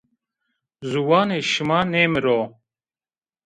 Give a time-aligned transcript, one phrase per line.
[0.89, 2.39] Ziwanê şima nêmiro